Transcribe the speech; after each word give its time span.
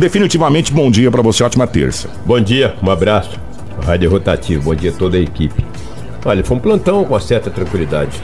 definitivamente 0.00 0.72
bom 0.72 0.90
dia 0.90 1.10
para 1.10 1.20
você, 1.20 1.44
ótima 1.44 1.66
terça. 1.66 2.08
Bom 2.24 2.40
dia, 2.40 2.74
um 2.82 2.90
abraço. 2.90 3.38
Rádio 3.84 4.10
Rotativo, 4.10 4.62
bom 4.62 4.74
dia 4.74 4.90
a 4.90 4.94
toda 4.94 5.18
a 5.18 5.20
equipe. 5.20 5.64
Olha, 6.24 6.42
foi 6.42 6.56
um 6.56 6.60
plantão 6.60 7.04
com 7.04 7.20
certa 7.20 7.50
tranquilidade. 7.50 8.20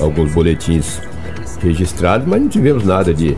Alguns 0.00 0.32
boletins 0.32 1.00
registrados, 1.62 2.26
mas 2.26 2.40
não 2.40 2.48
tivemos 2.48 2.84
nada 2.84 3.14
de 3.14 3.36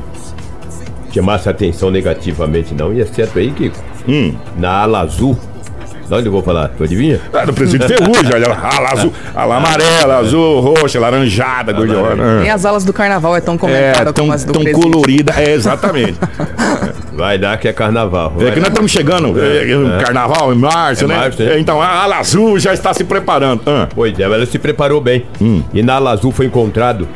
chamar 1.12 1.36
essa 1.36 1.50
atenção 1.50 1.90
negativamente, 1.90 2.74
não. 2.74 2.94
E 2.94 3.02
é 3.02 3.04
certo 3.04 3.38
aí 3.38 3.50
que 3.50 3.70
hum. 4.08 4.34
na 4.56 4.70
ala 4.70 5.00
azul 5.00 5.38
de 6.08 6.14
onde 6.14 6.26
eu 6.26 6.32
vou 6.32 6.42
falar? 6.42 6.68
Tu 6.68 6.84
adivinha? 6.84 7.20
Ah, 7.32 7.44
do 7.44 7.54
presídio 7.54 7.88
Ferrugem, 7.88 8.32
olha 8.34 8.48
lá, 8.48 8.70
ala 8.74 8.92
azul, 8.92 9.12
ala 9.34 9.56
amarela, 9.56 10.16
azul, 10.18 10.60
roxa, 10.60 11.00
laranjada, 11.00 11.72
gordiola. 11.72 12.40
Nem 12.40 12.50
as 12.50 12.66
alas 12.66 12.84
do 12.84 12.92
carnaval 12.92 13.34
é 13.36 13.40
tão 13.40 13.56
comentada 13.56 14.10
é, 14.10 14.12
tão, 14.12 14.24
como 14.24 14.32
as 14.32 14.44
do 14.44 14.52
tão 14.52 14.72
colorida, 14.72 15.32
é, 15.36 15.52
exatamente. 15.52 16.18
Vai 17.14 17.38
dar 17.38 17.58
que 17.58 17.68
é 17.68 17.72
carnaval. 17.72 18.34
É 18.40 18.50
que 18.50 18.60
nós 18.60 18.68
estamos 18.68 18.90
chegando, 18.90 19.38
é, 19.38 19.70
é, 19.70 20.02
carnaval 20.02 20.52
em 20.52 20.58
março, 20.58 21.04
é 21.04 21.06
né? 21.06 21.16
Março, 21.16 21.42
é. 21.42 21.58
Então 21.58 21.80
a 21.80 22.02
ala 22.02 22.18
azul 22.18 22.58
já 22.58 22.72
está 22.72 22.94
se 22.94 23.04
preparando. 23.04 23.62
Ah. 23.66 23.88
Pois 23.94 24.18
é, 24.18 24.22
ela 24.22 24.46
se 24.46 24.58
preparou 24.58 25.00
bem. 25.00 25.26
Hum. 25.40 25.62
E 25.74 25.82
na 25.82 25.94
ala 25.94 26.12
azul 26.12 26.32
foi 26.32 26.46
encontrado 26.46 27.06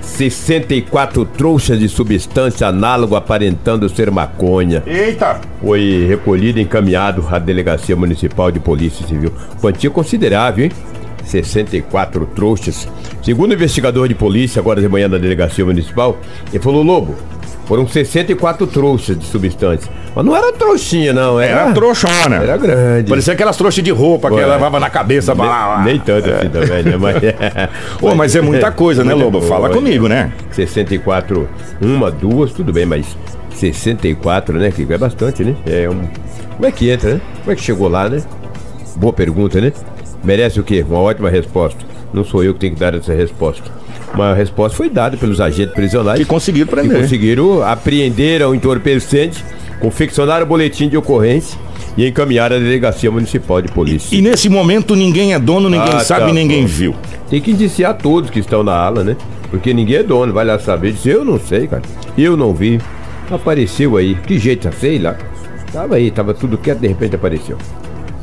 64 0.00 1.24
trouxas 1.24 1.78
de 1.78 1.88
substância 1.88 2.68
análogo 2.68 3.16
aparentando 3.16 3.88
ser 3.88 4.10
maconha. 4.10 4.82
Eita! 4.86 5.40
Foi 5.60 6.06
recolhido 6.08 6.58
e 6.58 6.62
encaminhado 6.62 7.26
à 7.30 7.38
Delegacia 7.38 7.96
Municipal 7.96 8.50
de 8.50 8.60
Polícia 8.60 9.06
Civil. 9.06 9.32
Quantia 9.60 9.90
considerável, 9.90 10.66
hein? 10.66 10.72
64 11.24 12.26
trouxas. 12.26 12.86
Segundo 13.22 13.52
o 13.52 13.54
investigador 13.54 14.06
de 14.06 14.14
polícia, 14.14 14.60
agora 14.60 14.80
de 14.80 14.88
manhã 14.88 15.08
na 15.08 15.18
Delegacia 15.18 15.64
Municipal, 15.64 16.18
ele 16.52 16.62
falou: 16.62 16.82
Lobo, 16.82 17.16
foram 17.66 17.86
64 17.86 18.66
trouxas 18.66 19.18
de 19.18 19.24
substância. 19.24 19.90
Mas 20.14 20.24
não 20.24 20.36
era 20.36 20.52
trouxinha, 20.52 21.12
não. 21.12 21.40
Era, 21.40 21.62
era 21.62 21.72
trouxona. 21.72 22.36
Era 22.36 22.56
grande. 22.56 23.08
Parecia 23.08 23.32
aquelas 23.32 23.56
trouxas 23.56 23.82
de 23.82 23.90
roupa 23.90 24.30
Ué. 24.30 24.42
que 24.42 24.48
levava 24.48 24.78
na 24.78 24.90
cabeça 24.90 25.34
lá. 25.34 25.82
Nem 25.84 25.98
tanto 25.98 26.30
assim 26.30 26.48
também, 26.48 26.82
né? 26.82 26.96
Mas, 26.96 27.16
Pô, 27.98 28.14
mas 28.14 28.36
é 28.36 28.40
muita 28.40 28.70
coisa, 28.70 29.02
né, 29.02 29.14
Lobo? 29.14 29.40
Fala 29.42 29.70
comigo, 29.70 30.08
né? 30.08 30.32
64, 30.50 31.48
uma, 31.80 32.10
duas, 32.10 32.52
tudo 32.52 32.72
bem, 32.72 32.86
mas 32.86 33.16
64, 33.50 34.58
né? 34.58 34.72
É 34.90 34.98
bastante, 34.98 35.44
né? 35.44 35.56
É 35.66 35.88
um... 35.88 36.02
Como 36.56 36.66
é 36.66 36.70
que 36.70 36.90
entra, 36.90 37.14
né? 37.14 37.20
Como 37.40 37.52
é 37.52 37.56
que 37.56 37.62
chegou 37.62 37.88
lá, 37.88 38.08
né? 38.08 38.22
Boa 38.96 39.12
pergunta, 39.12 39.60
né? 39.60 39.72
Merece 40.22 40.60
o 40.60 40.62
quê? 40.62 40.84
Uma 40.88 41.00
ótima 41.00 41.28
resposta. 41.28 41.84
Não 42.12 42.24
sou 42.24 42.44
eu 42.44 42.54
que 42.54 42.60
tenho 42.60 42.74
que 42.74 42.80
dar 42.80 42.94
essa 42.94 43.12
resposta. 43.12 43.70
Uma 44.14 44.32
resposta 44.32 44.76
foi 44.76 44.88
dada 44.88 45.16
pelos 45.16 45.40
agentes 45.40 45.74
prisionais. 45.74 46.18
Que 46.18 46.24
conseguiram 46.24 46.68
prender. 46.68 46.96
Que 46.96 47.02
conseguiram 47.02 47.62
apreender 47.62 48.42
o 48.42 48.54
entorpecente, 48.54 49.44
confeccionaram 49.80 50.44
o 50.44 50.48
boletim 50.48 50.88
de 50.88 50.96
ocorrência 50.96 51.58
e 51.96 52.06
encaminhar 52.06 52.52
a 52.52 52.58
delegacia 52.58 53.10
municipal 53.10 53.60
de 53.60 53.72
polícia. 53.72 54.14
E, 54.14 54.18
e 54.18 54.22
nesse 54.22 54.48
momento 54.48 54.94
ninguém 54.94 55.34
é 55.34 55.38
dono, 55.38 55.68
ninguém 55.68 55.94
ah, 55.94 56.00
sabe, 56.00 56.26
tá, 56.26 56.32
ninguém 56.32 56.62
bom. 56.62 56.68
viu. 56.68 56.94
Tem 57.28 57.40
que 57.40 57.50
indiciar 57.50 57.94
todos 57.94 58.30
que 58.30 58.38
estão 58.38 58.62
na 58.62 58.74
ala, 58.74 59.02
né? 59.02 59.16
Porque 59.50 59.74
ninguém 59.74 59.96
é 59.96 60.02
dono, 60.02 60.32
vai 60.32 60.44
lá 60.44 60.58
saber. 60.58 60.92
Diz, 60.92 61.06
eu 61.06 61.24
não 61.24 61.38
sei, 61.38 61.66
cara. 61.66 61.82
Eu 62.16 62.36
não 62.36 62.54
vi. 62.54 62.80
Apareceu 63.30 63.96
aí. 63.96 64.14
Que 64.14 64.38
jeito, 64.38 64.68
sei 64.78 64.98
lá. 64.98 65.16
Tava 65.72 65.96
aí, 65.96 66.10
tava 66.10 66.34
tudo 66.34 66.56
quieto, 66.56 66.78
de 66.78 66.88
repente 66.88 67.16
apareceu. 67.16 67.58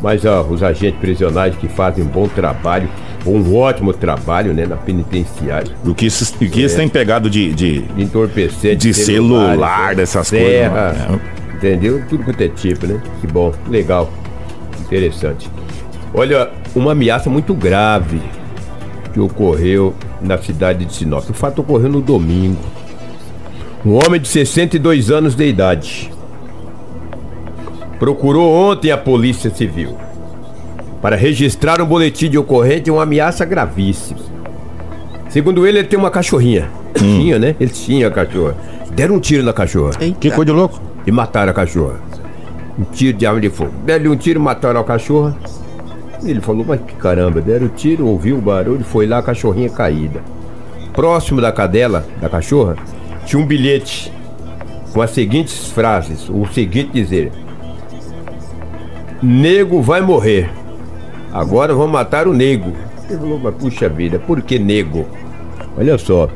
Mas 0.02 0.26
ó, 0.26 0.42
os 0.44 0.64
agentes 0.64 1.00
prisionais 1.00 1.56
que 1.56 1.68
fazem 1.68 2.04
um 2.04 2.08
bom 2.08 2.28
trabalho 2.28 2.90
um 3.26 3.56
ótimo 3.56 3.94
trabalho 3.94 4.54
né, 4.54 4.66
na 4.66 4.76
penitenciária. 4.76 5.72
O 5.86 5.94
que 5.94 6.06
isso, 6.08 6.34
o 6.36 6.50
que 6.50 6.66
é. 6.66 6.68
tem 6.68 6.90
pegado 6.90 7.30
de, 7.30 7.54
de, 7.54 7.82
de 7.82 8.04
entorpecente, 8.04 8.88
de 8.88 8.94
celular, 8.94 9.96
dessas 9.96 10.28
serra, 10.28 10.94
coisas. 10.94 11.10
Né? 11.10 11.20
Entendeu? 11.56 12.04
Tudo 12.10 12.24
quanto 12.24 12.42
é 12.42 12.48
tipo, 12.48 12.88
né? 12.88 13.02
Que 13.20 13.28
bom, 13.28 13.54
legal, 13.70 14.12
interessante. 14.82 15.50
Olha, 16.14 16.50
uma 16.76 16.94
ameaça 16.94 17.30
muito 17.30 17.54
grave 17.54 18.22
que 19.14 19.20
ocorreu 19.20 19.94
na 20.22 20.38
cidade 20.38 20.86
de 20.86 20.94
Sinop. 20.94 21.30
O 21.30 21.34
fato 21.34 21.62
ocorreu 21.62 21.90
no 21.90 22.02
domingo. 22.02 22.62
Um 23.86 23.94
homem 23.94 24.20
de 24.20 24.28
62 24.28 25.12
anos 25.12 25.36
de 25.36 25.46
idade 25.48 26.12
procurou 28.00 28.52
ontem 28.52 28.92
a 28.92 28.98
Polícia 28.98 29.52
Civil 29.52 29.96
para 31.02 31.16
registrar 31.16 31.82
um 31.82 31.86
boletim 31.86 32.30
de 32.30 32.38
ocorrência 32.38 32.82
de 32.82 32.92
uma 32.92 33.04
ameaça 33.04 33.44
gravíssima. 33.44 34.20
Segundo 35.30 35.66
ele, 35.66 35.80
ele 35.80 35.88
tem 35.88 35.98
uma 35.98 36.12
cachorrinha. 36.12 36.70
Hum. 36.90 37.20
Tinha, 37.20 37.40
né? 37.40 37.56
Ele 37.60 37.72
tinha 37.72 38.08
a 38.08 38.12
cachorra. 38.12 38.56
Deram 38.94 39.16
um 39.16 39.20
tiro 39.20 39.44
na 39.44 39.54
cachorra. 39.54 39.94
Eita. 40.00 40.20
Que 40.20 40.30
coisa 40.30 40.46
de 40.46 40.52
louco. 40.52 40.80
E 41.08 41.12
mataram 41.12 41.52
a 41.52 41.54
cachorra. 41.54 42.00
Um 42.78 42.84
tiro 42.84 43.18
de 43.18 43.26
arma 43.26 43.40
de 43.40 43.50
fogo. 43.50 43.72
Deram 43.86 44.12
um 44.12 44.16
tiro, 44.16 44.40
mataram 44.40 44.80
a 44.80 44.84
cachorra. 44.84 45.36
Ele 46.24 46.40
falou, 46.42 46.64
mas 46.68 46.82
que 46.82 46.94
caramba, 46.96 47.42
deram 47.42 47.66
o 47.66 47.70
um 47.70 47.74
tiro, 47.74 48.06
ouviu 48.06 48.38
o 48.38 48.42
barulho, 48.42 48.84
foi 48.84 49.08
lá 49.08 49.18
a 49.18 49.24
cachorrinha 49.24 49.70
caída. 49.70 50.22
Próximo 50.94 51.42
da 51.42 51.52
cadela, 51.52 52.06
da 52.20 52.30
cachorra, 52.30 52.76
tinha 53.26 53.42
um 53.42 53.46
bilhete 53.46 54.12
com 54.94 55.02
as 55.02 55.12
seguintes 55.12 55.72
frases, 55.72 56.30
o 56.30 56.46
seguinte 56.54 56.92
dizer: 56.92 57.32
Nego 59.24 59.82
vai 59.82 60.02
morrer. 60.02 60.50
Agora 61.34 61.74
vão 61.74 61.88
matar 61.88 62.28
o 62.28 62.34
nego. 62.34 62.74
Ele 63.10 63.20
falou, 63.20 63.40
mas 63.40 63.56
puxa 63.56 63.90
vida, 63.90 64.20
por 64.20 64.42
que 64.42 64.60
nego? 64.60 65.08
Olha 65.78 65.98
só. 65.98 66.30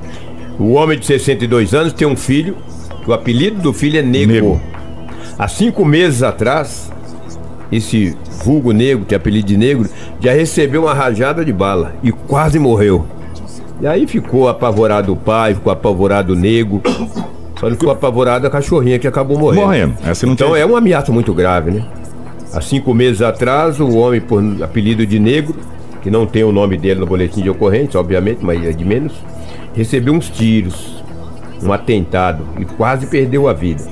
O 0.60 0.74
homem 0.74 0.98
de 0.98 1.06
62 1.06 1.74
anos 1.74 1.94
tem 1.94 2.08
um 2.08 2.16
filho, 2.16 2.56
o 3.06 3.14
apelido 3.14 3.62
do 3.62 3.74
filho 3.74 4.00
é 4.00 4.02
Nego. 4.02 4.32
nego. 4.32 4.62
Há 5.38 5.48
cinco 5.48 5.84
meses 5.84 6.24
atrás, 6.24 6.90
esse 7.72 8.16
vulgo 8.44 8.72
negro, 8.72 9.06
que 9.06 9.14
é 9.14 9.18
apelido 9.18 9.48
de 9.48 9.58
negro, 9.58 9.90
já 10.20 10.32
recebeu 10.32 10.84
uma 10.84 10.94
rajada 10.94 11.44
de 11.44 11.52
bala 11.52 11.94
e 12.02 12.12
quase 12.12 12.58
morreu. 12.58 13.06
E 13.82 13.88
aí 13.88 14.08
ficou 14.08 14.48
apavorado 14.48 15.12
o 15.12 15.16
pai, 15.16 15.54
ficou 15.54 15.72
apavorado 15.74 16.32
o 16.34 16.36
nego. 16.36 16.82
Só 17.60 17.70
não 17.70 17.76
ficou 17.76 17.92
apavorado 17.92 18.48
a 18.48 18.50
cachorrinha 18.50 18.98
que 18.98 19.08
acabou 19.08 19.38
morrendo. 19.38 19.66
Morrendo. 19.66 19.96
Essa 20.06 20.26
não 20.26 20.34
então 20.34 20.54
tem... 20.54 20.62
é 20.62 20.66
uma 20.66 20.78
ameaça 20.78 21.12
muito 21.12 21.34
grave, 21.34 21.72
né? 21.72 21.86
Há 22.56 22.62
cinco 22.62 22.94
meses 22.94 23.22
atrás, 23.22 23.82
o 23.82 23.98
homem, 23.98 24.22
por 24.22 24.42
apelido 24.64 25.06
de 25.06 25.20
negro, 25.20 25.54
que 26.02 26.10
não 26.10 26.26
tem 26.26 26.42
o 26.42 26.54
nome 26.54 26.78
dele 26.78 27.02
no 27.02 27.06
boletim 27.06 27.42
de 27.42 27.50
ocorrência, 27.50 28.00
obviamente, 28.00 28.40
mas 28.42 28.66
é 28.66 28.72
de 28.72 28.86
menos, 28.86 29.12
recebeu 29.76 30.14
uns 30.14 30.30
tiros, 30.30 31.04
um 31.62 31.74
atentado 31.74 32.48
e 32.58 32.64
quase 32.64 33.08
perdeu 33.08 33.50
a 33.50 33.54
vida. 33.54 33.84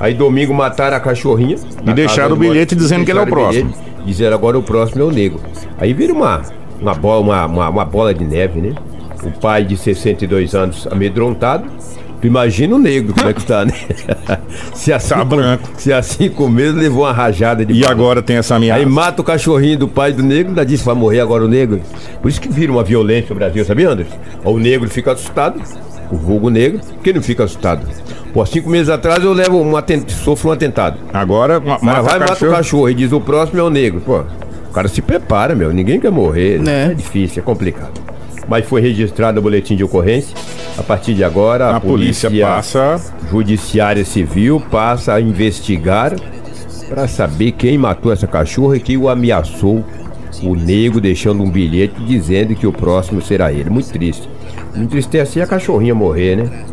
Aí 0.00 0.12
domingo 0.12 0.52
mataram 0.52 0.96
a 0.96 1.00
cachorrinha. 1.00 1.56
E 1.86 1.92
deixaram 1.92 2.34
o 2.34 2.38
bilhete 2.38 2.74
dizendo 2.74 3.04
que 3.04 3.12
ele 3.12 3.20
é 3.20 3.22
o 3.22 3.26
próximo. 3.26 3.72
Dizer 4.04 4.32
agora 4.32 4.58
o 4.58 4.62
próximo 4.62 5.02
é 5.02 5.04
o 5.04 5.12
negro. 5.12 5.38
Aí 5.78 5.92
vira 5.92 6.12
uma, 6.12 6.42
uma, 6.80 6.94
bola, 6.94 7.20
uma, 7.20 7.46
uma, 7.46 7.68
uma 7.68 7.84
bola 7.84 8.12
de 8.12 8.24
neve, 8.24 8.60
né? 8.60 8.74
O 9.22 9.30
pai 9.30 9.62
de 9.64 9.76
62 9.76 10.54
anos 10.54 10.88
amedrontado 10.90 11.64
imagina 12.26 12.74
o 12.74 12.78
negro 12.78 13.14
como 13.14 13.28
é 13.28 13.32
que 13.32 13.44
tá, 13.44 13.64
né? 13.64 13.72
se 14.74 14.92
assim, 14.92 15.14
tá 15.14 15.24
branco. 15.24 15.68
Se 15.76 15.92
assim 15.92 16.28
com 16.28 16.48
medo 16.48 16.78
levou 16.78 17.04
uma 17.04 17.12
rajada 17.12 17.64
de 17.64 17.72
E 17.72 17.86
agora 17.86 18.22
tem 18.22 18.36
essa 18.36 18.56
ameaça. 18.56 18.80
Aí 18.80 18.86
mata 18.86 19.22
o 19.22 19.24
cachorrinho 19.24 19.78
do 19.78 19.88
pai 19.88 20.12
do 20.12 20.22
negro, 20.22 20.48
ainda 20.50 20.64
disse 20.64 20.84
vai 20.84 20.94
morrer 20.94 21.20
agora 21.20 21.44
o 21.44 21.48
negro. 21.48 21.80
Por 22.20 22.28
isso 22.28 22.40
que 22.40 22.48
vira 22.48 22.70
uma 22.70 22.82
violência 22.84 23.30
no 23.30 23.36
Brasil, 23.36 23.64
sabia, 23.64 23.90
Anderson? 23.90 24.16
O 24.44 24.58
negro 24.58 24.88
fica 24.88 25.12
assustado, 25.12 25.60
o 26.10 26.16
vulgo 26.16 26.50
negro, 26.50 26.80
quem 27.02 27.12
não 27.12 27.22
fica 27.22 27.44
assustado? 27.44 27.86
Pô, 28.32 28.44
cinco 28.46 28.70
meses 28.70 28.88
atrás 28.88 29.22
eu 29.24 29.32
levo 29.32 29.60
um 29.60 29.76
atent... 29.76 30.08
sofro 30.10 30.50
um 30.50 30.52
atentado. 30.52 30.98
Agora, 31.12 31.58
mata 31.58 32.02
vai 32.02 32.16
e 32.16 32.20
mata 32.20 32.46
o 32.46 32.50
cachorro 32.50 32.88
e 32.88 32.94
diz 32.94 33.12
o 33.12 33.20
próximo 33.20 33.58
é 33.58 33.62
o 33.62 33.70
negro. 33.70 34.00
Pô, 34.00 34.20
o 34.70 34.72
cara 34.72 34.88
se 34.88 35.02
prepara, 35.02 35.54
meu. 35.54 35.72
Ninguém 35.72 35.98
quer 35.98 36.12
morrer. 36.12 36.60
Né? 36.60 36.92
É 36.92 36.94
difícil, 36.94 37.42
é 37.42 37.44
complicado. 37.44 38.09
Mas 38.50 38.66
foi 38.66 38.80
registrado 38.80 39.38
o 39.38 39.42
boletim 39.42 39.76
de 39.76 39.84
ocorrência 39.84 40.36
a 40.76 40.82
partir 40.82 41.14
de 41.14 41.22
agora, 41.22 41.66
a, 41.66 41.76
a 41.76 41.80
polícia, 41.80 42.28
polícia 42.28 42.46
passa. 42.46 43.00
Judiciária 43.30 44.04
Civil 44.04 44.60
passa 44.70 45.14
a 45.14 45.20
investigar 45.20 46.16
para 46.88 47.06
saber 47.06 47.52
quem 47.52 47.78
matou 47.78 48.12
essa 48.12 48.26
cachorra 48.26 48.76
e 48.76 48.80
quem 48.80 48.96
o 48.96 49.08
ameaçou. 49.08 49.84
O 50.42 50.56
nego 50.56 51.00
deixando 51.00 51.42
um 51.44 51.50
bilhete 51.50 52.02
dizendo 52.02 52.54
que 52.56 52.66
o 52.66 52.72
próximo 52.72 53.22
será 53.22 53.52
ele. 53.52 53.70
Muito 53.70 53.90
triste. 53.90 54.28
Entristece 54.74 55.40
a 55.40 55.46
cachorrinha 55.46 55.94
morrer, 55.94 56.36
né? 56.36 56.64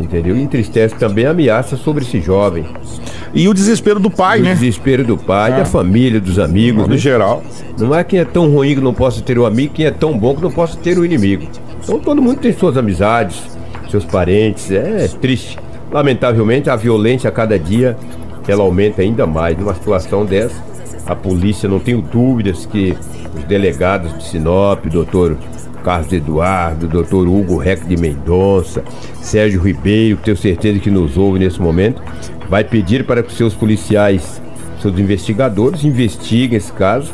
Entendeu? 0.00 0.36
E 0.36 0.42
entristece 0.42 0.94
também 0.94 1.26
a 1.26 1.30
ameaça 1.30 1.76
sobre 1.76 2.04
esse 2.04 2.20
jovem. 2.20 2.64
E 3.34 3.48
o 3.48 3.54
desespero 3.54 4.00
do 4.00 4.10
pai, 4.10 4.40
o 4.40 4.44
né? 4.44 4.52
O 4.52 4.54
desespero 4.54 5.04
do 5.04 5.16
pai, 5.16 5.52
da 5.52 5.64
família, 5.64 6.20
dos 6.20 6.38
amigos. 6.38 6.84
No 6.84 6.94
né? 6.94 6.96
geral. 6.96 7.42
Não 7.78 7.94
é 7.94 8.02
quem 8.02 8.20
é 8.20 8.24
tão 8.24 8.50
ruim 8.50 8.74
que 8.74 8.80
não 8.80 8.94
possa 8.94 9.20
ter 9.20 9.38
o 9.38 9.42
um 9.42 9.46
amigo, 9.46 9.74
quem 9.74 9.86
é 9.86 9.90
tão 9.90 10.18
bom 10.18 10.34
que 10.34 10.42
não 10.42 10.50
possa 10.50 10.76
ter 10.78 10.98
o 10.98 11.02
um 11.02 11.04
inimigo. 11.04 11.46
Então 11.82 11.98
todo 11.98 12.20
mundo 12.20 12.40
tem 12.40 12.52
suas 12.52 12.76
amizades, 12.76 13.42
seus 13.90 14.04
parentes. 14.04 14.70
É 14.70 15.08
triste. 15.20 15.58
Lamentavelmente, 15.90 16.68
a 16.68 16.76
violência 16.76 17.28
a 17.28 17.32
cada 17.32 17.58
dia 17.58 17.96
ela 18.46 18.62
aumenta 18.62 19.02
ainda 19.02 19.26
mais. 19.26 19.56
Numa 19.58 19.74
situação 19.74 20.24
dessa, 20.24 20.62
a 21.06 21.14
polícia, 21.14 21.68
não 21.68 21.78
tenho 21.78 22.02
dúvidas 22.02 22.66
que 22.66 22.96
os 23.36 23.44
delegados 23.44 24.16
de 24.16 24.24
Sinop, 24.24 24.84
o 24.86 24.90
doutor 24.90 25.36
Carlos 25.84 26.12
Eduardo, 26.12 26.86
o 26.86 26.88
doutor 26.88 27.26
Hugo 27.26 27.56
Rec 27.56 27.84
de 27.86 27.96
Mendonça, 27.96 28.82
Sérgio 29.20 29.60
Ribeiro, 29.62 30.16
que 30.18 30.24
tenho 30.24 30.36
certeza 30.36 30.78
que 30.78 30.90
nos 30.90 31.16
ouve 31.16 31.38
nesse 31.38 31.60
momento, 31.60 32.02
vai 32.48 32.64
pedir 32.64 33.04
para 33.04 33.22
que 33.22 33.32
seus 33.32 33.54
policiais, 33.54 34.40
seus 34.80 34.98
investigadores, 34.98 35.84
investiguem 35.84 36.56
esse 36.56 36.72
caso 36.72 37.12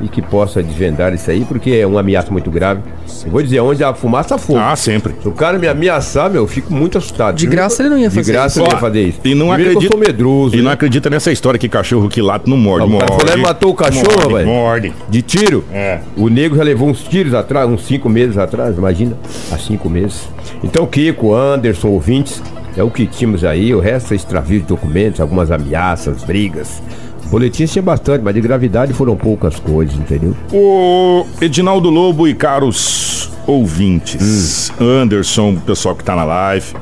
e 0.00 0.08
que 0.08 0.22
possa 0.22 0.62
desvendar 0.62 1.12
isso 1.12 1.30
aí, 1.30 1.44
porque 1.44 1.72
é 1.72 1.86
uma 1.86 2.00
ameaça 2.00 2.30
muito 2.30 2.50
grave. 2.50 2.80
Eu 3.24 3.30
vou 3.30 3.42
dizer, 3.42 3.60
onde 3.60 3.84
a 3.84 3.92
fumaça 3.92 4.38
for. 4.38 4.56
Ah, 4.56 4.74
sempre. 4.74 5.14
Se 5.20 5.28
o 5.28 5.32
cara 5.32 5.58
me 5.58 5.68
ameaçar, 5.68 6.30
meu, 6.30 6.42
eu 6.42 6.46
fico 6.46 6.72
muito 6.72 6.96
assustado. 6.96 7.36
De 7.36 7.46
graça 7.46 7.82
ele 7.82 7.90
não 7.90 7.98
ia 7.98 8.10
fazer 8.10 8.22
De 8.22 8.32
graça 8.32 8.60
isso. 8.60 8.66
ele 8.66 8.74
ia 8.74 8.80
fazer 8.80 9.02
isso. 9.02 9.20
E 9.24 9.34
não 9.34 9.52
acredita. 9.52 9.84
Eu 9.84 9.90
sou 9.90 10.00
medroso. 10.00 10.54
E 10.54 10.58
né? 10.58 10.64
não 10.64 10.70
acredita 10.70 11.10
nessa 11.10 11.30
história 11.30 11.58
que 11.58 11.68
cachorro 11.68 12.08
que 12.08 12.22
late 12.22 12.48
não 12.48 12.56
morde. 12.56 12.86
O 12.86 12.98
cara 12.98 13.12
morde. 13.12 13.26
falou, 13.26 13.42
matou 13.42 13.70
o 13.72 13.74
cachorro, 13.74 14.36
velho. 14.36 14.46
Morde. 14.46 14.94
De 15.08 15.20
tiro. 15.20 15.64
É. 15.70 16.00
O 16.16 16.28
nego 16.28 16.56
já 16.56 16.62
levou 16.62 16.88
uns 16.88 17.02
tiros 17.02 17.34
atrás, 17.34 17.68
uns 17.68 17.84
cinco 17.84 18.08
meses 18.08 18.38
atrás, 18.38 18.78
imagina. 18.78 19.16
Há 19.52 19.58
cinco 19.58 19.90
meses. 19.90 20.28
Então, 20.64 20.86
Kiko, 20.86 21.34
Anderson, 21.34 21.88
ouvintes, 21.88 22.42
é 22.76 22.82
o 22.82 22.90
que 22.90 23.06
tínhamos 23.06 23.44
aí. 23.44 23.74
O 23.74 23.80
resto 23.80 24.12
é 24.12 24.16
extravio 24.16 24.60
de 24.60 24.66
documentos, 24.66 25.20
algumas 25.20 25.50
ameaças, 25.50 26.22
brigas. 26.24 26.82
Boletins 27.30 27.72
tinha 27.72 27.82
bastante, 27.82 28.22
mas 28.24 28.34
de 28.34 28.40
gravidade 28.40 28.92
foram 28.92 29.16
poucas 29.16 29.58
coisas, 29.60 29.94
entendeu? 29.94 30.34
O 30.52 31.24
Edinaldo 31.40 31.88
Lobo 31.88 32.26
e 32.26 32.34
caros 32.34 33.30
ouvintes, 33.46 34.72
Anderson, 34.80 35.56
pessoal 35.56 35.94
que 35.94 36.02
está 36.02 36.16
na 36.16 36.24
live. 36.24 36.74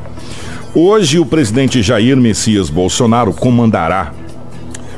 Hoje 0.74 1.18
o 1.18 1.26
presidente 1.26 1.82
Jair 1.82 2.16
Messias 2.16 2.70
Bolsonaro 2.70 3.32
comandará 3.32 4.12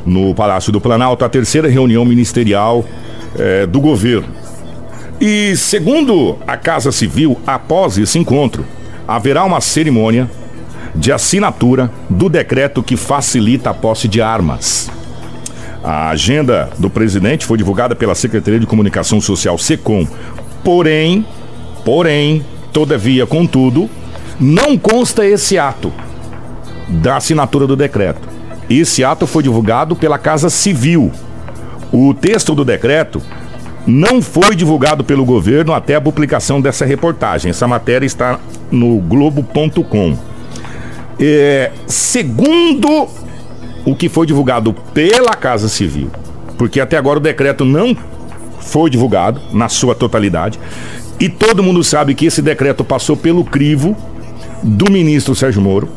no 0.04 0.34
Palácio 0.34 0.72
do 0.72 0.80
Planalto 0.80 1.24
a 1.24 1.28
terceira 1.28 1.68
reunião 1.68 2.04
ministerial 2.04 2.84
eh, 3.38 3.66
do 3.66 3.80
governo. 3.80 4.28
E 5.20 5.54
segundo 5.56 6.36
a 6.46 6.56
Casa 6.56 6.90
Civil, 6.90 7.38
após 7.46 7.98
esse 7.98 8.18
encontro, 8.18 8.64
haverá 9.06 9.44
uma 9.44 9.60
cerimônia 9.60 10.30
de 10.94 11.12
assinatura 11.12 11.90
do 12.08 12.28
decreto 12.28 12.82
que 12.82 12.96
facilita 12.96 13.70
a 13.70 13.74
posse 13.74 14.08
de 14.08 14.20
armas. 14.20 14.90
A 15.82 16.10
agenda 16.10 16.68
do 16.78 16.90
presidente 16.90 17.46
foi 17.46 17.56
divulgada 17.56 17.94
pela 17.94 18.14
Secretaria 18.14 18.60
de 18.60 18.66
Comunicação 18.66 19.20
Social 19.20 19.56
SECOM. 19.56 20.06
Porém, 20.62 21.24
porém, 21.84 22.44
todavia, 22.72 23.26
contudo, 23.26 23.88
não 24.38 24.76
consta 24.76 25.26
esse 25.26 25.58
ato 25.58 25.92
da 26.88 27.16
assinatura 27.16 27.66
do 27.66 27.76
decreto. 27.76 28.28
Esse 28.68 29.02
ato 29.02 29.26
foi 29.26 29.42
divulgado 29.42 29.96
pela 29.96 30.18
Casa 30.18 30.50
Civil. 30.50 31.10
O 31.92 32.14
texto 32.14 32.54
do 32.54 32.64
decreto 32.64 33.22
não 33.86 34.20
foi 34.20 34.54
divulgado 34.54 35.02
pelo 35.02 35.24
governo 35.24 35.72
até 35.72 35.94
a 35.94 36.00
publicação 36.00 36.60
dessa 36.60 36.84
reportagem. 36.84 37.50
Essa 37.50 37.66
matéria 37.66 38.06
está 38.06 38.38
no 38.70 38.98
Globo.com. 39.00 40.29
É, 41.20 41.70
segundo 41.86 43.08
o 43.84 43.94
que 43.94 44.08
foi 44.08 44.26
divulgado 44.26 44.72
pela 44.94 45.34
Casa 45.34 45.68
Civil, 45.68 46.10
porque 46.56 46.80
até 46.80 46.96
agora 46.96 47.18
o 47.18 47.22
decreto 47.22 47.64
não 47.64 47.96
foi 48.60 48.88
divulgado 48.88 49.40
na 49.52 49.68
sua 49.68 49.94
totalidade, 49.94 50.58
e 51.18 51.28
todo 51.28 51.62
mundo 51.62 51.84
sabe 51.84 52.14
que 52.14 52.24
esse 52.24 52.40
decreto 52.40 52.82
passou 52.82 53.16
pelo 53.16 53.44
crivo 53.44 53.94
do 54.62 54.90
ministro 54.90 55.34
Sérgio 55.34 55.60
Moro, 55.60 55.88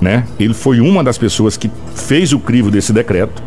né? 0.00 0.24
Ele 0.38 0.52
foi 0.52 0.80
uma 0.80 1.02
das 1.02 1.16
pessoas 1.16 1.56
que 1.56 1.70
fez 1.94 2.32
o 2.32 2.40
crivo 2.40 2.70
desse 2.70 2.92
decreto. 2.92 3.42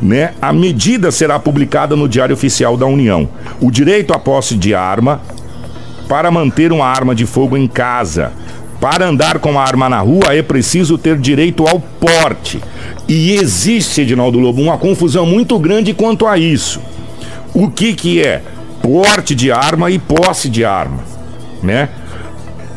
Né? 0.00 0.32
A 0.40 0.50
medida 0.50 1.10
será 1.10 1.38
publicada 1.38 1.94
no 1.94 2.08
Diário 2.08 2.34
Oficial 2.34 2.74
da 2.74 2.86
União. 2.86 3.28
O 3.60 3.70
direito 3.70 4.14
à 4.14 4.18
posse 4.18 4.56
de 4.56 4.74
arma 4.74 5.20
para 6.08 6.30
manter 6.30 6.72
uma 6.72 6.86
arma 6.86 7.14
de 7.14 7.26
fogo 7.26 7.54
em 7.54 7.68
casa. 7.68 8.32
Para 8.80 9.06
andar 9.06 9.38
com 9.38 9.58
a 9.58 9.62
arma 9.62 9.88
na 9.88 10.00
rua 10.00 10.34
é 10.34 10.42
preciso 10.42 10.96
ter 10.96 11.18
direito 11.18 11.66
ao 11.68 11.78
porte. 11.78 12.60
E 13.06 13.32
existe, 13.32 14.00
Edinaldo 14.00 14.38
Lobo, 14.38 14.62
uma 14.62 14.78
confusão 14.78 15.26
muito 15.26 15.58
grande 15.58 15.92
quanto 15.92 16.26
a 16.26 16.38
isso. 16.38 16.80
O 17.52 17.70
que 17.70 17.92
que 17.92 18.22
é 18.22 18.42
porte 18.82 19.34
de 19.34 19.52
arma 19.52 19.90
e 19.90 19.98
posse 19.98 20.48
de 20.48 20.64
arma, 20.64 21.04
né? 21.62 21.90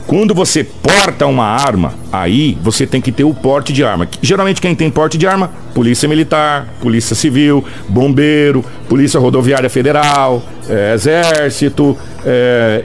Quando 0.05 0.33
você 0.33 0.63
porta 0.63 1.25
uma 1.25 1.45
arma, 1.45 1.94
aí 2.11 2.57
você 2.61 2.85
tem 2.85 2.99
que 2.99 3.11
ter 3.11 3.23
o 3.23 3.33
porte 3.33 3.71
de 3.71 3.83
arma. 3.83 4.07
Geralmente 4.21 4.59
quem 4.59 4.75
tem 4.75 4.91
porte 4.91 5.17
de 5.17 5.25
arma, 5.25 5.49
polícia 5.73 6.09
militar, 6.09 6.67
polícia 6.81 7.15
civil, 7.15 7.63
bombeiro, 7.88 8.65
polícia 8.89 9.19
rodoviária 9.19 9.69
federal, 9.69 10.44
é, 10.69 10.94
exército, 10.94 11.97
é, 12.25 12.83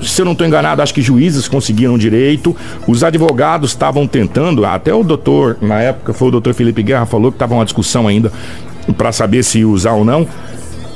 se 0.00 0.20
eu 0.20 0.24
não 0.24 0.32
estou 0.32 0.46
enganado, 0.46 0.82
acho 0.82 0.94
que 0.94 1.02
juízes 1.02 1.48
conseguiram 1.48 1.96
direito. 1.96 2.54
Os 2.86 3.02
advogados 3.02 3.70
estavam 3.70 4.06
tentando, 4.06 4.64
até 4.64 4.94
o 4.94 5.02
doutor, 5.02 5.56
na 5.60 5.80
época 5.80 6.12
foi 6.12 6.28
o 6.28 6.30
doutor 6.30 6.54
Felipe 6.54 6.82
Guerra, 6.82 7.06
falou 7.06 7.30
que 7.30 7.36
estava 7.36 7.54
uma 7.54 7.64
discussão 7.64 8.06
ainda 8.06 8.30
para 8.96 9.12
saber 9.12 9.42
se 9.42 9.64
usar 9.64 9.92
ou 9.92 10.04
não. 10.04 10.26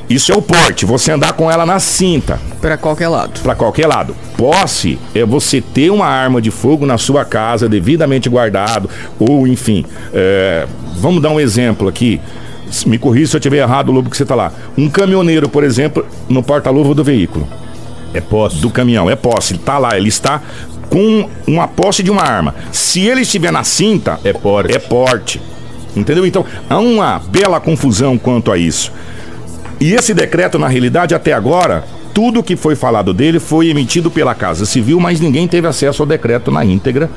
Isso 0.08 0.32
é 0.32 0.34
o 0.34 0.42
porte, 0.42 0.84
você 0.84 1.12
andar 1.12 1.34
com 1.34 1.48
ela 1.48 1.64
na 1.64 1.78
cinta. 1.78 2.40
Para 2.60 2.76
qualquer 2.76 3.06
lado. 3.06 3.40
Para 3.42 3.54
qualquer 3.54 3.86
lado. 3.86 4.16
Posse 4.36 4.98
é 5.14 5.24
você 5.24 5.60
ter 5.60 5.88
uma 5.90 6.06
arma 6.06 6.42
de 6.42 6.50
fogo 6.50 6.84
na 6.84 6.98
sua 6.98 7.24
casa, 7.24 7.68
devidamente 7.68 8.28
guardado, 8.28 8.90
ou 9.20 9.46
enfim. 9.46 9.86
É, 10.12 10.66
vamos 10.96 11.22
dar 11.22 11.30
um 11.30 11.38
exemplo 11.38 11.88
aqui. 11.88 12.20
Me 12.86 12.98
corrija 12.98 13.28
se 13.28 13.36
eu 13.36 13.38
estiver 13.38 13.58
errado, 13.58 13.92
Lobo, 13.92 14.10
que 14.10 14.16
você 14.16 14.24
está 14.24 14.34
lá. 14.34 14.52
Um 14.76 14.88
caminhoneiro, 14.88 15.48
por 15.48 15.62
exemplo, 15.62 16.04
no 16.28 16.42
porta-luva 16.42 16.92
do 16.92 17.04
veículo. 17.04 17.46
É 18.12 18.20
posse. 18.20 18.56
Do 18.56 18.70
caminhão, 18.70 19.08
é 19.08 19.16
posse. 19.16 19.52
Ele 19.52 19.60
está 19.60 19.78
lá, 19.78 19.96
ele 19.96 20.08
está 20.08 20.42
com 20.88 21.28
uma 21.46 21.68
posse 21.68 22.02
de 22.02 22.10
uma 22.10 22.22
arma. 22.22 22.54
Se 22.72 23.00
ele 23.00 23.22
estiver 23.22 23.52
na 23.52 23.64
cinta, 23.64 24.18
é 24.24 24.32
porte. 24.32 24.76
É 24.76 24.78
porte. 24.78 25.40
Entendeu? 25.96 26.26
Então, 26.26 26.44
há 26.68 26.78
uma 26.78 27.18
bela 27.18 27.60
confusão 27.60 28.18
quanto 28.18 28.52
a 28.52 28.58
isso. 28.58 28.92
E 29.80 29.94
esse 29.94 30.12
decreto, 30.12 30.58
na 30.58 30.68
realidade, 30.68 31.14
até 31.14 31.32
agora, 31.32 31.84
tudo 32.12 32.42
que 32.42 32.56
foi 32.56 32.76
falado 32.76 33.14
dele 33.14 33.40
foi 33.40 33.68
emitido 33.68 34.10
pela 34.10 34.34
Casa 34.34 34.66
Civil, 34.66 35.00
mas 35.00 35.20
ninguém 35.20 35.48
teve 35.48 35.66
acesso 35.66 36.02
ao 36.02 36.06
decreto 36.06 36.50
na 36.50 36.64
íntegra. 36.64 37.08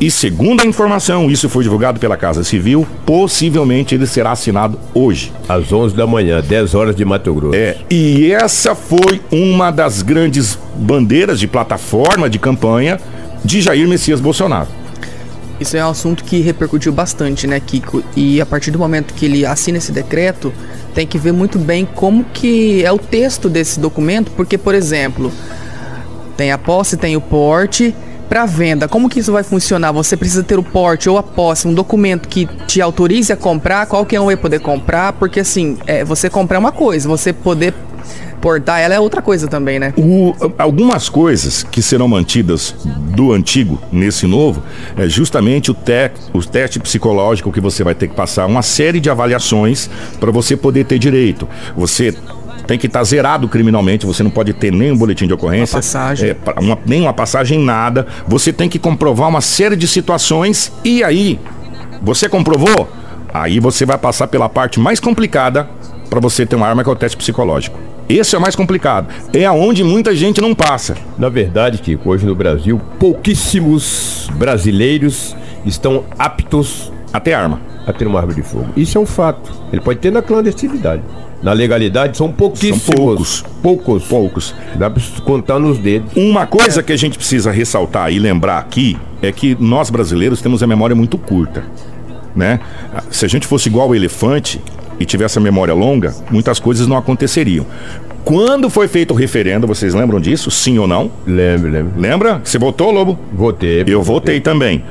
E 0.00 0.12
segundo 0.12 0.60
a 0.60 0.64
informação, 0.64 1.28
isso 1.28 1.48
foi 1.48 1.64
divulgado 1.64 1.98
pela 1.98 2.16
Casa 2.16 2.44
Civil, 2.44 2.86
possivelmente 3.04 3.96
ele 3.96 4.06
será 4.06 4.30
assinado 4.30 4.78
hoje. 4.94 5.32
Às 5.48 5.72
11 5.72 5.94
da 5.96 6.06
manhã, 6.06 6.40
10 6.40 6.74
horas 6.76 6.94
de 6.94 7.04
Mato 7.04 7.34
Grosso. 7.34 7.56
É, 7.56 7.78
e 7.90 8.30
essa 8.30 8.76
foi 8.76 9.20
uma 9.32 9.72
das 9.72 10.02
grandes 10.02 10.56
bandeiras 10.76 11.40
de 11.40 11.48
plataforma 11.48 12.30
de 12.30 12.38
campanha 12.38 13.00
de 13.44 13.60
Jair 13.60 13.88
Messias 13.88 14.20
Bolsonaro. 14.20 14.68
Isso 15.58 15.76
é 15.76 15.84
um 15.84 15.90
assunto 15.90 16.22
que 16.22 16.40
repercutiu 16.40 16.92
bastante, 16.92 17.48
né, 17.48 17.58
Kiko? 17.58 18.04
E 18.14 18.40
a 18.40 18.46
partir 18.46 18.70
do 18.70 18.78
momento 18.78 19.12
que 19.14 19.26
ele 19.26 19.44
assina 19.44 19.78
esse 19.78 19.90
decreto, 19.90 20.52
tem 20.94 21.04
que 21.04 21.18
ver 21.18 21.32
muito 21.32 21.58
bem 21.58 21.84
como 21.84 22.22
que 22.22 22.84
é 22.84 22.92
o 22.92 22.98
texto 22.98 23.48
desse 23.48 23.80
documento, 23.80 24.30
porque, 24.36 24.56
por 24.56 24.76
exemplo, 24.76 25.32
tem 26.36 26.52
a 26.52 26.58
posse, 26.58 26.96
tem 26.96 27.16
o 27.16 27.20
porte. 27.20 27.92
Para 28.28 28.44
venda, 28.44 28.86
como 28.86 29.08
que 29.08 29.20
isso 29.20 29.32
vai 29.32 29.42
funcionar? 29.42 29.92
Você 29.92 30.16
precisa 30.16 30.42
ter 30.42 30.58
o 30.58 30.62
porte 30.62 31.08
ou 31.08 31.16
a 31.16 31.22
posse, 31.22 31.66
um 31.66 31.72
documento 31.72 32.28
que 32.28 32.46
te 32.66 32.80
autorize 32.80 33.32
a 33.32 33.36
comprar, 33.36 33.86
qualquer 33.86 34.20
um 34.20 34.26
vai 34.26 34.36
poder 34.36 34.60
comprar, 34.60 35.14
porque 35.14 35.40
assim, 35.40 35.78
é, 35.86 36.04
você 36.04 36.28
comprar 36.28 36.58
uma 36.58 36.72
coisa, 36.72 37.08
você 37.08 37.32
poder 37.32 37.72
portar 38.40 38.80
ela 38.80 38.94
é 38.94 39.00
outra 39.00 39.20
coisa 39.20 39.48
também, 39.48 39.78
né? 39.78 39.92
O, 39.96 40.34
algumas 40.58 41.08
coisas 41.08 41.62
que 41.62 41.82
serão 41.82 42.08
mantidas 42.08 42.74
do 43.14 43.32
antigo 43.32 43.80
nesse 43.92 44.26
novo 44.26 44.62
é 44.96 45.08
justamente 45.08 45.70
o, 45.70 45.74
te, 45.74 46.10
o 46.32 46.40
teste 46.44 46.78
psicológico 46.78 47.52
que 47.52 47.60
você 47.60 47.82
vai 47.82 47.94
ter 47.94 48.08
que 48.08 48.14
passar, 48.14 48.46
uma 48.46 48.62
série 48.62 49.00
de 49.00 49.10
avaliações 49.10 49.90
para 50.20 50.30
você 50.30 50.56
poder 50.56 50.84
ter 50.84 50.98
direito. 50.98 51.48
Você 51.76 52.14
tem 52.66 52.78
que 52.78 52.86
estar 52.86 53.00
tá 53.00 53.04
zerado 53.04 53.48
criminalmente, 53.48 54.06
você 54.06 54.22
não 54.22 54.30
pode 54.30 54.52
ter 54.52 54.72
nem 54.72 54.92
um 54.92 54.96
boletim 54.96 55.26
de 55.26 55.34
ocorrência. 55.34 55.76
Uma 55.76 55.82
passagem. 55.82 56.30
É, 56.30 56.36
uma, 56.60 56.78
nem 56.84 57.02
uma 57.02 57.12
passagem, 57.12 57.58
nada. 57.58 58.06
Você 58.26 58.52
tem 58.52 58.68
que 58.68 58.78
comprovar 58.78 59.28
uma 59.28 59.40
série 59.40 59.76
de 59.76 59.86
situações 59.86 60.72
e 60.84 61.02
aí, 61.02 61.38
você 62.02 62.28
comprovou? 62.28 62.88
Aí 63.32 63.60
você 63.60 63.84
vai 63.84 63.98
passar 63.98 64.26
pela 64.28 64.48
parte 64.48 64.80
mais 64.80 65.00
complicada 65.00 65.68
para 66.08 66.20
você 66.20 66.46
ter 66.46 66.56
uma 66.56 66.66
arma, 66.66 66.82
que 66.82 66.90
é 66.90 66.92
o 66.92 66.96
teste 66.96 67.16
psicológico. 67.16 67.78
Esse 68.08 68.34
é 68.34 68.38
o 68.38 68.40
mais 68.40 68.56
complicado. 68.56 69.08
É 69.34 69.44
aonde 69.44 69.84
muita 69.84 70.16
gente 70.16 70.40
não 70.40 70.54
passa. 70.54 70.96
Na 71.18 71.28
verdade, 71.28 71.78
Kiko, 71.78 72.08
hoje 72.08 72.24
no 72.24 72.34
Brasil, 72.34 72.80
pouquíssimos 72.98 74.30
brasileiros 74.34 75.36
estão 75.66 76.04
aptos 76.18 76.90
a 77.12 77.20
ter 77.20 77.34
arma. 77.34 77.60
A 77.86 77.92
ter 77.92 78.06
uma 78.06 78.18
arma 78.18 78.32
de 78.32 78.42
fogo. 78.42 78.68
Isso 78.76 78.96
é 78.96 79.00
um 79.00 79.06
fato. 79.06 79.52
Ele 79.70 79.82
pode 79.82 79.98
ter 79.98 80.10
na 80.10 80.22
clandestinidade. 80.22 81.02
Na 81.42 81.52
legalidade 81.52 82.16
são 82.16 82.32
pouquíssimos. 82.32 82.82
São 82.82 82.94
poucos. 82.94 83.44
Poucos. 83.62 84.04
Poucos. 84.04 84.54
Dá 84.74 84.90
pra 84.90 85.02
contar 85.24 85.58
nos 85.58 85.78
dedos. 85.78 86.10
Uma 86.16 86.46
coisa 86.46 86.82
que 86.82 86.92
a 86.92 86.96
gente 86.96 87.16
precisa 87.16 87.50
ressaltar 87.50 88.12
e 88.12 88.18
lembrar 88.18 88.58
aqui 88.58 88.96
é 89.22 89.30
que 89.30 89.56
nós 89.58 89.90
brasileiros 89.90 90.42
temos 90.42 90.62
a 90.62 90.66
memória 90.66 90.96
muito 90.96 91.16
curta. 91.16 91.64
Né? 92.34 92.60
Se 93.10 93.24
a 93.24 93.28
gente 93.28 93.46
fosse 93.46 93.68
igual 93.68 93.88
ao 93.88 93.94
elefante 93.94 94.60
e 94.98 95.04
tivesse 95.04 95.38
a 95.38 95.40
memória 95.40 95.74
longa, 95.74 96.14
muitas 96.30 96.58
coisas 96.58 96.86
não 96.86 96.96
aconteceriam. 96.96 97.64
Quando 98.24 98.68
foi 98.68 98.88
feito 98.88 99.12
o 99.12 99.16
referendo, 99.16 99.66
vocês 99.66 99.94
lembram 99.94 100.20
disso? 100.20 100.50
Sim 100.50 100.78
ou 100.78 100.86
não? 100.86 101.10
Lembro, 101.26 101.70
lembro. 101.70 102.00
Lembra? 102.00 102.40
Você 102.44 102.58
votou, 102.58 102.90
Lobo? 102.90 103.18
Votei. 103.32 103.84
Eu 103.86 104.02
votei 104.02 104.40
também. 104.40 104.84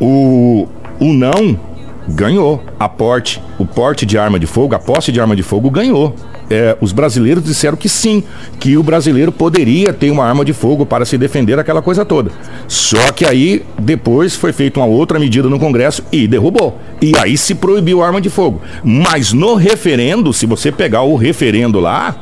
O, 0.00 0.66
o 0.98 1.12
não 1.12 1.58
ganhou. 2.08 2.62
A 2.78 2.88
porte, 2.88 3.42
o 3.58 3.66
porte 3.66 4.06
de 4.06 4.18
arma 4.18 4.38
de 4.38 4.46
fogo, 4.46 4.74
a 4.74 4.78
posse 4.78 5.10
de 5.10 5.20
arma 5.20 5.34
de 5.34 5.42
fogo 5.42 5.70
ganhou. 5.70 6.14
É, 6.48 6.76
os 6.80 6.92
brasileiros 6.92 7.44
disseram 7.44 7.76
que 7.76 7.88
sim, 7.88 8.22
que 8.60 8.76
o 8.76 8.82
brasileiro 8.82 9.32
poderia 9.32 9.92
ter 9.92 10.10
uma 10.10 10.24
arma 10.24 10.44
de 10.44 10.52
fogo 10.52 10.86
para 10.86 11.04
se 11.04 11.18
defender 11.18 11.58
aquela 11.58 11.82
coisa 11.82 12.04
toda. 12.04 12.30
Só 12.68 13.10
que 13.12 13.24
aí 13.24 13.64
depois 13.78 14.36
foi 14.36 14.52
feita 14.52 14.78
uma 14.78 14.86
outra 14.86 15.18
medida 15.18 15.48
no 15.48 15.58
Congresso 15.58 16.04
e 16.12 16.28
derrubou. 16.28 16.78
E 17.02 17.12
aí 17.18 17.36
se 17.36 17.54
proibiu 17.54 18.02
a 18.02 18.06
arma 18.06 18.20
de 18.20 18.30
fogo. 18.30 18.60
Mas 18.84 19.32
no 19.32 19.54
referendo, 19.54 20.32
se 20.32 20.46
você 20.46 20.70
pegar 20.70 21.02
o 21.02 21.16
referendo 21.16 21.80
lá, 21.80 22.14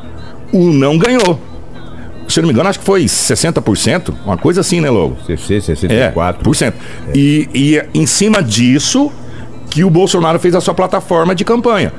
o 0.52 0.72
não 0.72 0.96
ganhou 0.96 1.38
se 2.28 2.40
não 2.40 2.48
me 2.48 2.52
engano, 2.52 2.68
acho 2.68 2.78
que 2.78 2.84
foi 2.84 3.04
60%, 3.04 4.14
uma 4.24 4.36
coisa 4.36 4.60
assim, 4.60 4.80
né, 4.80 4.90
Logo? 4.90 5.16
60, 5.26 5.74
64%. 5.74 6.62
É, 6.62 6.66
é. 6.66 6.72
E, 7.14 7.48
e 7.54 7.82
em 7.92 8.06
cima 8.06 8.42
disso 8.42 9.12
que 9.74 9.82
o 9.82 9.90
Bolsonaro 9.90 10.38
fez 10.38 10.54
a 10.54 10.60
sua 10.60 10.72
plataforma 10.72 11.34
de 11.34 11.44
campanha. 11.44 11.92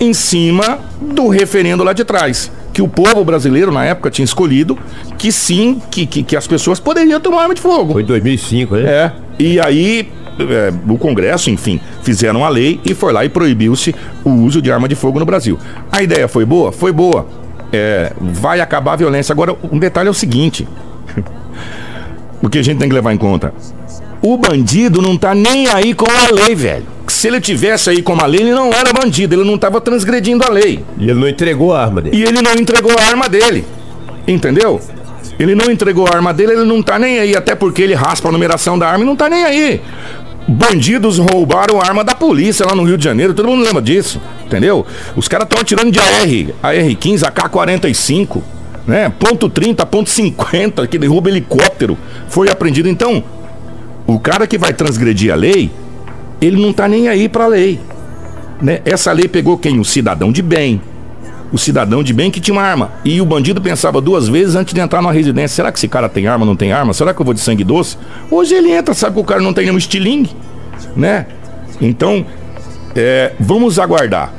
Em 0.00 0.12
cima 0.12 0.80
do 1.00 1.28
referendo 1.28 1.84
lá 1.84 1.92
de 1.92 2.04
trás. 2.04 2.50
Que 2.72 2.82
o 2.82 2.88
povo 2.88 3.24
brasileiro, 3.24 3.70
na 3.70 3.84
época, 3.84 4.10
tinha 4.10 4.24
escolhido 4.24 4.76
que 5.16 5.30
sim, 5.30 5.80
que, 5.92 6.06
que, 6.06 6.24
que 6.24 6.34
as 6.34 6.48
pessoas 6.48 6.80
poderiam 6.80 7.20
tomar 7.20 7.42
arma 7.42 7.54
de 7.54 7.60
fogo. 7.60 7.92
Foi 7.92 8.02
em 8.02 8.06
2005, 8.06 8.74
né? 8.74 8.82
É. 8.82 9.12
E 9.38 9.60
aí, 9.60 10.10
é, 10.40 10.72
o 10.88 10.98
Congresso, 10.98 11.50
enfim, 11.50 11.80
fizeram 12.02 12.44
a 12.44 12.48
lei 12.48 12.80
e 12.84 12.94
foi 12.94 13.12
lá 13.12 13.24
e 13.24 13.28
proibiu-se 13.28 13.94
o 14.24 14.30
uso 14.30 14.60
de 14.60 14.72
arma 14.72 14.88
de 14.88 14.96
fogo 14.96 15.20
no 15.20 15.24
Brasil. 15.24 15.56
A 15.92 16.02
ideia 16.02 16.26
foi 16.26 16.44
boa? 16.44 16.72
Foi 16.72 16.90
boa 16.90 17.28
é, 17.72 18.12
vai 18.20 18.60
acabar 18.60 18.94
a 18.94 18.96
violência. 18.96 19.32
Agora, 19.32 19.56
um 19.70 19.78
detalhe 19.78 20.08
é 20.08 20.10
o 20.10 20.14
seguinte: 20.14 20.66
o 22.42 22.48
que 22.48 22.58
a 22.58 22.62
gente 22.62 22.78
tem 22.78 22.88
que 22.88 22.94
levar 22.94 23.12
em 23.12 23.18
conta. 23.18 23.54
O 24.22 24.36
bandido 24.36 25.00
não 25.00 25.16
tá 25.16 25.34
nem 25.34 25.66
aí 25.68 25.94
com 25.94 26.04
a 26.04 26.30
lei, 26.30 26.54
velho. 26.54 26.84
Se 27.20 27.28
ele 27.28 27.38
tivesse 27.38 27.90
aí 27.90 28.00
com 28.00 28.18
a 28.18 28.24
lei, 28.24 28.40
ele 28.40 28.54
não 28.54 28.72
era 28.72 28.94
bandido, 28.94 29.34
ele 29.34 29.44
não 29.44 29.58
tava 29.58 29.78
transgredindo 29.78 30.42
a 30.42 30.48
lei. 30.48 30.82
E 30.98 31.02
ele 31.02 31.20
não 31.20 31.28
entregou 31.28 31.74
a 31.74 31.82
arma 31.82 32.00
dele. 32.00 32.16
E 32.16 32.22
ele 32.22 32.40
não 32.40 32.54
entregou 32.54 32.92
a 32.98 33.02
arma 33.02 33.28
dele. 33.28 33.62
Entendeu? 34.26 34.80
Ele 35.38 35.54
não 35.54 35.70
entregou 35.70 36.06
a 36.06 36.14
arma 36.14 36.32
dele, 36.32 36.52
ele 36.52 36.64
não 36.64 36.82
tá 36.82 36.98
nem 36.98 37.18
aí, 37.18 37.36
até 37.36 37.54
porque 37.54 37.82
ele 37.82 37.92
raspa 37.92 38.30
a 38.30 38.32
numeração 38.32 38.78
da 38.78 38.88
arma 38.88 39.04
e 39.04 39.06
não 39.06 39.14
tá 39.14 39.28
nem 39.28 39.44
aí. 39.44 39.82
Bandidos 40.48 41.18
roubaram 41.18 41.78
a 41.78 41.84
arma 41.84 42.02
da 42.02 42.14
polícia 42.14 42.64
lá 42.64 42.74
no 42.74 42.84
Rio 42.84 42.96
de 42.96 43.04
Janeiro, 43.04 43.34
todo 43.34 43.48
mundo 43.48 43.62
lembra 43.62 43.82
disso, 43.82 44.18
entendeu? 44.46 44.86
Os 45.14 45.28
caras 45.28 45.44
estão 45.44 45.60
atirando 45.60 45.92
de 45.92 45.98
AR, 46.00 46.54
AR-15, 46.62 47.24
AK-45, 47.24 48.40
né? 48.86 49.12
Ponto 49.18 49.46
30, 49.50 49.84
ponto 49.84 50.08
50, 50.08 50.86
que 50.86 50.96
derruba 50.96 51.28
helicóptero, 51.28 51.98
foi 52.28 52.48
apreendido. 52.48 52.88
Então, 52.88 53.22
o 54.06 54.18
cara 54.18 54.46
que 54.46 54.56
vai 54.56 54.72
transgredir 54.72 55.30
a 55.30 55.36
lei, 55.36 55.70
ele 56.40 56.60
não 56.60 56.72
tá 56.72 56.88
nem 56.88 57.08
aí 57.08 57.28
pra 57.28 57.46
lei. 57.46 57.80
Né? 58.60 58.80
Essa 58.84 59.12
lei 59.12 59.28
pegou 59.28 59.56
quem? 59.58 59.78
O 59.78 59.84
cidadão 59.84 60.30
de 60.30 60.42
bem, 60.42 60.80
o 61.52 61.58
cidadão 61.58 62.02
de 62.02 62.12
bem 62.12 62.30
que 62.30 62.40
tinha 62.40 62.54
uma 62.54 62.62
arma. 62.62 62.92
E 63.04 63.20
o 63.20 63.26
bandido 63.26 63.60
pensava 63.60 64.00
duas 64.00 64.28
vezes 64.28 64.54
antes 64.54 64.72
de 64.72 64.80
entrar 64.80 65.02
numa 65.02 65.12
residência: 65.12 65.56
será 65.56 65.72
que 65.72 65.78
esse 65.78 65.88
cara 65.88 66.08
tem 66.08 66.26
arma, 66.26 66.46
não 66.46 66.56
tem 66.56 66.72
arma? 66.72 66.92
Será 66.92 67.12
que 67.12 67.20
eu 67.20 67.24
vou 67.24 67.34
de 67.34 67.40
sangue 67.40 67.64
doce? 67.64 67.96
Hoje 68.30 68.54
ele 68.54 68.70
entra, 68.70 68.94
sabe 68.94 69.14
que 69.14 69.20
o 69.20 69.24
cara 69.24 69.40
não 69.40 69.52
tem 69.52 69.64
nenhum 69.64 69.78
estilingue, 69.78 70.30
né? 70.96 71.26
Então, 71.80 72.24
é, 72.94 73.32
vamos 73.40 73.78
aguardar. 73.78 74.32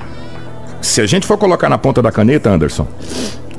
Se 0.82 1.02
a 1.02 1.06
gente 1.06 1.28
for 1.28 1.38
colocar 1.38 1.70
na 1.70 1.78
ponta 1.78 2.02
da 2.02 2.12
caneta, 2.12 2.50
Anderson, 2.50 2.88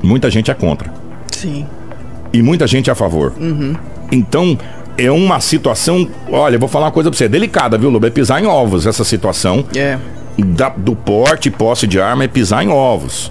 muita 0.03 0.31
gente 0.31 0.51
é 0.51 0.55
contra. 0.55 0.93
Sim. 1.31 1.67
E 2.33 2.43
muita 2.43 2.67
gente 2.67 2.89
é 2.89 2.93
a 2.93 2.97
favor. 2.97 3.33
Uhum. 3.39 3.75
Então, 4.11 4.59
é 4.97 5.11
uma 5.11 5.41
situação. 5.41 6.09
Olha, 6.31 6.59
vou 6.59 6.69
falar 6.69 6.87
uma 6.87 6.93
coisa 6.93 7.11
pra 7.11 7.17
você, 7.17 7.25
é 7.25 7.29
delicada, 7.29 7.79
viu, 7.79 7.91
Lobo? 7.91 8.07
É 8.07 8.11
pisar 8.11 8.43
em 8.43 8.47
ovos 8.47 8.87
essa 8.87 9.05
situação. 9.05 9.65
É. 9.77 9.99
Da, 10.39 10.71
do 10.71 10.97
porte 10.97 11.49
e 11.49 11.51
posse 11.51 11.87
de 11.87 12.01
arma 12.01 12.25
é 12.25 12.29
pisar 12.29 12.65
em 12.65 12.69
ovos. 12.69 13.31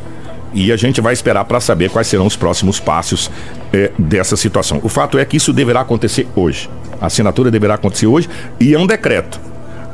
E 0.53 0.71
a 0.71 0.75
gente 0.75 0.99
vai 0.99 1.13
esperar 1.13 1.45
para 1.45 1.59
saber 1.59 1.89
quais 1.89 2.07
serão 2.07 2.25
os 2.25 2.35
próximos 2.35 2.79
passos 2.79 3.31
é, 3.73 3.91
dessa 3.97 4.35
situação. 4.35 4.79
O 4.83 4.89
fato 4.89 5.17
é 5.17 5.25
que 5.25 5.37
isso 5.37 5.53
deverá 5.53 5.81
acontecer 5.81 6.27
hoje. 6.35 6.69
A 6.99 7.07
assinatura 7.07 7.49
deverá 7.49 7.75
acontecer 7.75 8.05
hoje 8.05 8.29
e 8.59 8.73
é 8.73 8.79
um 8.79 8.85
decreto. 8.85 9.39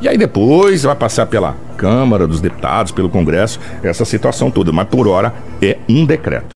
E 0.00 0.08
aí 0.08 0.18
depois 0.18 0.82
vai 0.82 0.94
passar 0.94 1.26
pela 1.26 1.56
Câmara 1.76 2.26
dos 2.26 2.40
Deputados, 2.40 2.92
pelo 2.92 3.08
Congresso, 3.08 3.58
essa 3.82 4.04
situação 4.04 4.50
toda. 4.50 4.72
Mas 4.72 4.88
por 4.88 5.08
hora 5.08 5.32
é 5.62 5.78
um 5.88 6.04
decreto. 6.04 6.46